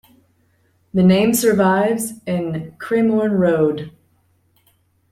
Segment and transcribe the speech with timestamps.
[0.95, 3.95] The name survives in Cremorne Road.